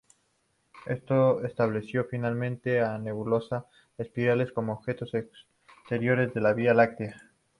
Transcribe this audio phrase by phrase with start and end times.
[0.87, 3.65] Esto estableció firmemente a las nebulosas
[3.99, 7.17] espirales como objetos exteriores a la Vía Láctea.